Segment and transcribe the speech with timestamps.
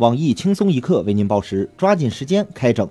[0.00, 2.88] 网易轻松一刻为您报时，抓紧时间开整。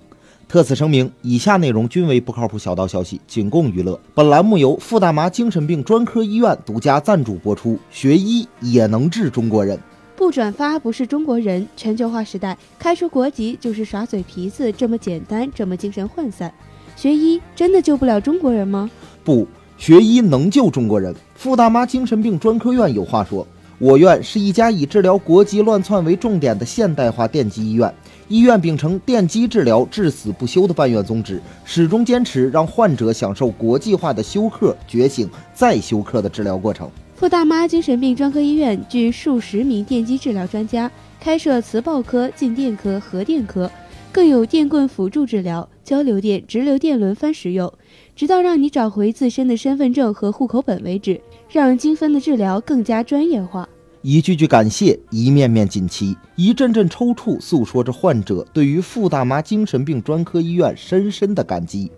[0.47, 3.99] 特此声明，以下内容均为不靠谱小道消息，仅供娱乐。
[4.13, 7.79] 本栏目由傅大妈精神病专科医院独家赞助播出。
[7.89, 9.79] 学医也能治中国人，
[10.15, 11.67] 不转发不是中国人。
[11.75, 16.53] 全球化时代，开除国籍就是耍嘴皮子，这么简单，这么精神涣散。
[16.95, 18.87] 学医真的救不了中国人吗？
[19.23, 19.47] 不，
[19.79, 21.15] 学医能救中国人。
[21.33, 23.47] 傅大妈精神病专科院有话说：
[23.81, 27.93] 我院是一家以治疗国籍乱窜为重点的现代化电击医院。
[28.27, 36.91] 医院秉承电击治疗至死不休的办院宗旨，始终坚持让患者享受国际化的休克、觉醒、再休克的治疗过程。
[37.15, 43.71] 傅大妈精神病专科医院据数十名电击治疗专家，开设磁暴科、静电科、核电科，
[44.11, 47.71] 更有电棍辅助治疗、交流电、直流电轮番使用，
[48.15, 53.69] 直到让你找回自身的身份证和户口本为止，让精分的治疗更加专业化。
[54.01, 61.91] 一句句感谢，一面面锦旗，一阵阵抽搐，诉说着患者对于傅大妈精神病专科医院深深的感激。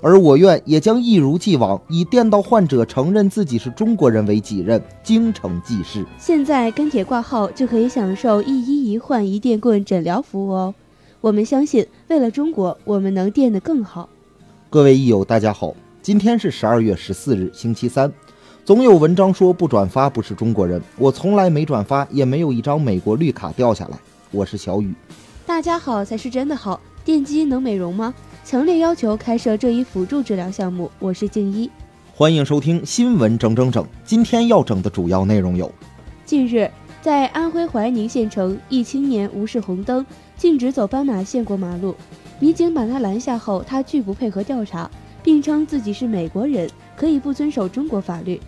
[0.00, 6.04] 而我院也将一如既往，以电到患者承认自己是中国人为己任，精诚济世。
[6.18, 10.74] 现在跟帖挂号就可以享受一医一患一电棍诊疗服务哦。
[11.26, 14.08] 我们相信，为了中国，我们能变得更好。
[14.70, 18.12] 各位益友，大家好，今天是十二月十四日，星期三。
[18.64, 23.98] 总有文章说不转发不是中国人，我从来没转发，也没有一张美国绿卡掉下来。
[24.30, 24.94] 我是小雨，
[25.44, 26.80] 大家好才是真的好。
[27.04, 28.14] 电击能美容吗？
[28.44, 30.88] 强烈要求开设这一辅助治疗项目。
[31.00, 31.68] 我是静一，
[32.14, 33.84] 欢迎收听新闻整整整。
[34.04, 35.68] 今天要整的主要内容有：
[36.24, 36.70] 近日，
[37.06, 40.04] 在安徽怀宁县城，一青年无视红灯，
[40.36, 41.94] 径直走斑马线过马路，
[42.40, 44.90] 民警把他拦下后，他拒不配合调查，
[45.22, 48.40] 并称自己是美国人，可以不遵守中国法律。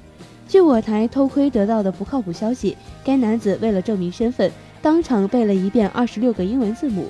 [0.48, 4.50] 据我台偷窥得到的不靠谱消息，该男子为了证明身份，
[4.82, 7.06] 当场背了一遍二十六个英文字母。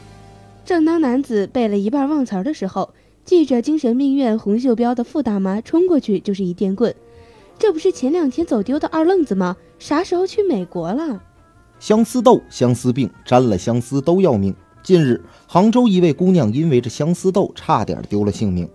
[0.66, 2.92] 正当男子背了一半忘词儿的时候，
[3.24, 6.94] 记着精神病院红袖标的傅大妈冲过去就是一电棍。
[7.58, 9.56] 这不是前两天走丢的二愣子吗？
[9.78, 11.22] 啥时候去美国了？
[11.80, 14.52] 相思豆、相思病，沾了相思都要命。
[14.82, 18.68] 近日，杭州一位姑娘因为这相思豆，差点丢了性命。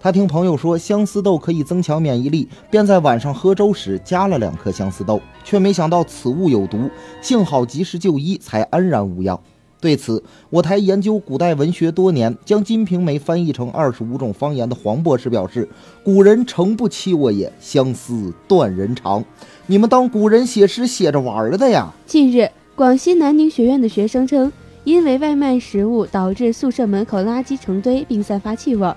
[0.00, 6.88] 她听朋友说相思豆可以增强免疫力，便在晚上喝粥时加了两颗相思豆，却没想到此物有毒，
[7.20, 9.38] 幸好及时就医，才安然无恙。
[9.78, 15.68] 对此，我台研究古代文学多年，将《金瓶梅》翻译成二十五种方言的黄博士表示
[16.02, 19.22] ：“古人诚不欺我也，相思断人肠。
[19.66, 24.50] 你们当古人写诗写着玩的呀？”近日，广西南宁学院的学生称，
[24.84, 28.90] 因为外卖食物导致宿舍门口垃圾成堆并散发气味。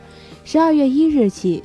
[0.46, 1.62] 十二月一日起，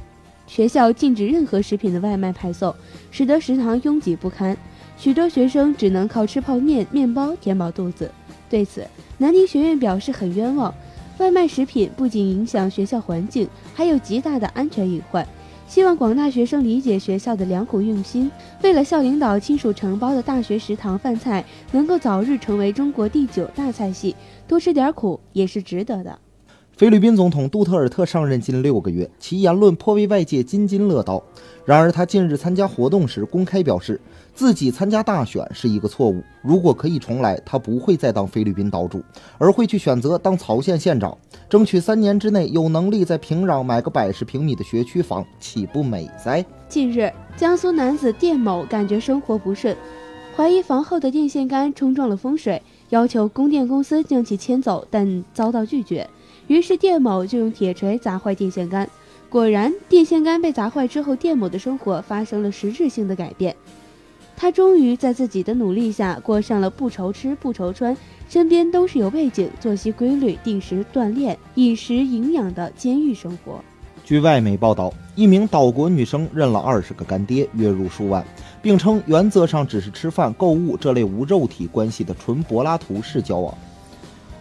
[0.48, 2.75] 学校禁止任何食品的外卖派送，
[3.12, 4.56] 使得食堂拥挤不堪，
[4.98, 8.10] 许多学生只能靠吃泡面、面包填饱肚子。
[8.54, 8.87] 对此，
[9.19, 10.72] 南宁学院表示很冤枉。
[11.19, 15.26] 外卖食品不仅影响学校环境，还有极大的安全隐患。
[15.66, 18.31] 希望广大学生理解学校的良苦用心，
[18.62, 24.14] 为了校领导亲属承包的大学食堂饭菜能够早日成为中国第九大菜系，
[24.47, 26.16] 多吃点苦也是值得的。
[26.77, 31.23] 菲律宾总统杜特尔特上任近六个月，其言论颇为外界津津乐道。
[31.65, 34.01] 然而，他近日参加活动时公开表示，
[34.35, 36.21] 自己参加大选是一个错误。
[36.43, 39.01] 如果可以重来，他不会再当菲律宾岛主，
[39.39, 41.17] 而会去选择当曹县县长，
[41.49, 46.45] 争取三年之内有能力在平壤买个百十平米的学区房，岂不美哉？
[46.69, 49.77] 近日，江苏男子店某感觉生活不顺，
[50.37, 56.11] 怀疑房后的电线杆冲撞了风水，要求供电公司将其迁走，但遭到拒绝。
[56.47, 58.88] 于是店某就用铁锤砸坏电线杆，
[59.28, 63.55] 果然电线杆被砸坏之后，店某的生活发生了实质性的改变。
[64.37, 67.97] 他终于在自己的努力下过上了不愁吃不愁穿，
[68.28, 73.62] 身边都是有背景、作息规律、定时锻炼、饮食营养的监狱生活。
[74.03, 78.22] 据外媒报道，一名岛国女生认了二十个干爹，月入数万，
[78.61, 83.56] 并称原则上只是吃饭、购物这类无肉体关系的纯柏拉图式交往。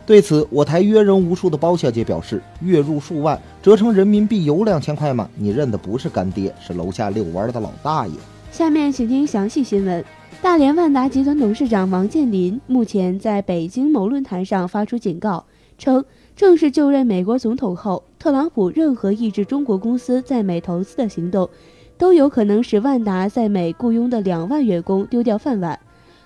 [0.06, 5.30] 对此，我台约人无数的包小姐表示：“月入数万，折成人民币有两千块吗？
[5.38, 8.14] 你认的不是干爹，是楼下遛弯的老大爷。”
[8.52, 10.04] 下面请听详细新闻。
[10.42, 15.46] 大连万达集团董事长王健林目前在北京某论坛上发出警告，
[15.78, 16.04] 称
[16.36, 21.50] 正式就任美国总统后，特朗普任何抑制中国公司在美投资的行动，
[21.98, 25.80] 都有可能使万达在美雇佣的两万员工丢掉饭碗。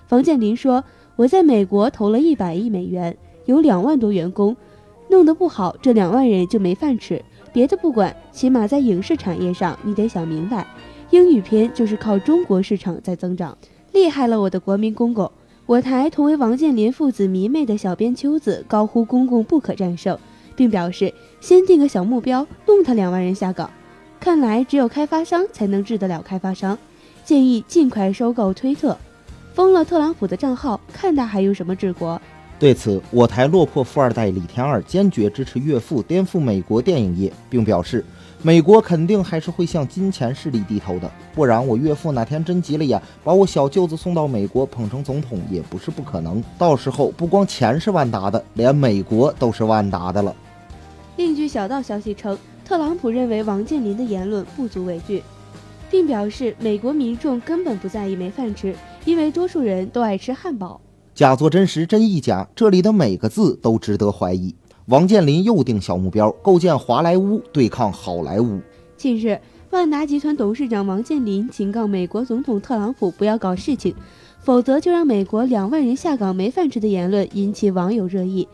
[0.08, 0.82] 王健林说
[1.14, 3.16] ：“我在美国投了一百亿美元。”
[3.48, 4.54] 有两万多员工，
[5.08, 7.24] 弄得不好，这两万人就没饭吃。
[7.50, 10.66] 别的不管，起码在影视产业上，你得想明白，
[11.08, 13.56] 英语片就是靠中国市场在增长。
[13.92, 15.32] 厉害了，我的国民公公！
[15.64, 20.18] 我台同为王健林父子迷妹的小编秋子高呼公公不可战胜，
[20.54, 21.10] 并表示
[21.40, 23.70] 先定个小目标，弄他两万人下岗。
[24.20, 26.76] 看来只有开发商才能治得了开发商，
[27.24, 28.94] 建议尽快收购推特，
[29.54, 32.20] 封了特朗普的账号，看他还有什么治国。
[32.58, 38.04] 对此，我台落魄富二代李天二坚决支持岳父颠覆美国电影业，并表示。
[38.40, 46.40] 美国肯定还是会向金钱势力低头的，不然我岳父哪天真急了眼，把我小舅子送到美国捧成总统也不是不可能。
[46.56, 50.32] 到时候不光钱是万达的，连美国都是万达的了。
[51.16, 55.20] 另据小道消息称，特朗普认为王健林的言论不足为惧，
[55.90, 58.72] 并表示美国民众根本不在意没饭吃，
[59.04, 60.80] 因为多数人都爱吃汉堡。
[61.18, 64.54] 假作真实，真亦假，这里的每个字都值得怀疑。
[64.86, 68.60] 王健林又定小目标，构建华莱坞对抗好莱坞。
[68.96, 69.36] 近日，
[69.70, 73.96] 万达集团董事长王健林警告美国总统特朗普不要搞事情，
[74.38, 78.46] 否则就让美国两万人下岗没饭吃的言论引起网友热议。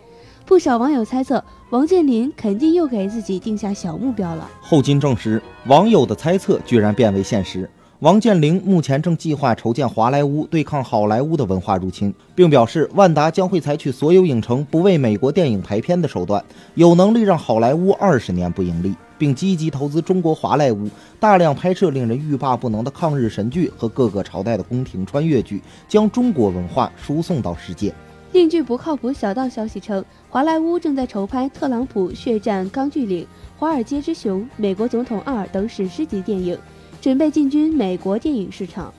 [0.46, 4.50] 不少网友猜测，王健林肯定又给自己定下小目标了。
[4.62, 7.68] 后经证实，网友的猜测居然变为现实。
[8.04, 20.86] 王健林目前正计划筹建华莱坞，对抗好莱坞的文化入侵，并表示万达将会采取所有影城不为美国电影排片的手段，有能力让好莱坞二十年不盈利，并积极投资中国华莱坞，
[21.18, 27.90] 大量拍摄令人欲罢不能的抗日神剧和各个朝代的宫廷穿越剧，将中国文化输送到世界。
[28.32, 33.22] 另据不靠谱小道消息称，华莱坞正在筹拍《特朗普血战钢锯岭》
[33.56, 36.58] 《华尔街之熊》《美国总统二》等史诗级电影。
[37.04, 38.90] 准备进军美国电影市场。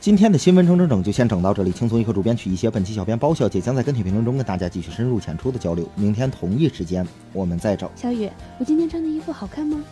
[0.00, 1.70] 今天的新闻整整整就先整到这里。
[1.70, 5.86] 轻松一刻主编曲一些，本期小编包小姐将在跟帖评论中跟大家继续深入浅出的交流。
[5.94, 7.90] 明天同一时间我们再找。
[7.94, 8.26] 小雨，
[8.58, 9.84] 我今天穿的衣服好看吗？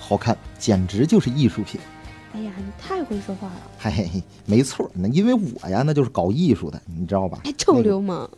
[0.00, 1.80] 好看，简直就是艺术品。
[2.32, 3.60] 哎呀，你太会说话了。
[3.78, 7.38] 嘿嘿嘿，没错，那因为我呀，那就是搞艺术的，你知道吧？
[7.44, 8.28] 哎，臭流氓。